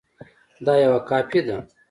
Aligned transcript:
دا 0.65 0.73
یوه 0.83 0.99
کاپي 1.09 1.41
ده 1.47 1.57